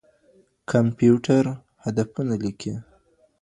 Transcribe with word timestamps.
کمپيوټر 0.71 1.43
هدفونه 1.83 2.33
ليکي. 2.43 2.73